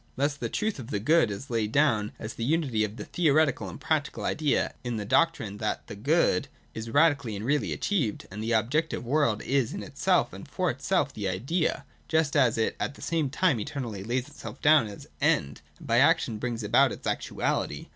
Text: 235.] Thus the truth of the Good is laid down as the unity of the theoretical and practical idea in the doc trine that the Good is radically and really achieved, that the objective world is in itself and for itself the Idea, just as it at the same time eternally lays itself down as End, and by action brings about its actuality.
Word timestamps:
235.] 0.15 0.25
Thus 0.31 0.37
the 0.39 0.49
truth 0.57 0.79
of 0.79 0.87
the 0.89 0.99
Good 0.99 1.29
is 1.29 1.49
laid 1.51 1.71
down 1.71 2.11
as 2.17 2.33
the 2.33 2.43
unity 2.43 2.83
of 2.83 2.95
the 2.97 3.05
theoretical 3.05 3.69
and 3.69 3.79
practical 3.79 4.25
idea 4.25 4.73
in 4.83 4.97
the 4.97 5.05
doc 5.05 5.31
trine 5.33 5.57
that 5.59 5.85
the 5.85 5.95
Good 5.95 6.47
is 6.73 6.89
radically 6.89 7.35
and 7.35 7.45
really 7.45 7.71
achieved, 7.71 8.25
that 8.31 8.39
the 8.41 8.51
objective 8.51 9.05
world 9.05 9.43
is 9.43 9.75
in 9.75 9.83
itself 9.83 10.33
and 10.33 10.47
for 10.47 10.71
itself 10.71 11.13
the 11.13 11.29
Idea, 11.29 11.85
just 12.07 12.35
as 12.35 12.57
it 12.57 12.75
at 12.79 12.95
the 12.95 13.03
same 13.03 13.29
time 13.29 13.59
eternally 13.59 14.03
lays 14.03 14.27
itself 14.27 14.59
down 14.59 14.87
as 14.87 15.05
End, 15.21 15.61
and 15.77 15.85
by 15.85 15.99
action 15.99 16.39
brings 16.39 16.63
about 16.63 16.91
its 16.91 17.05
actuality. 17.05 17.89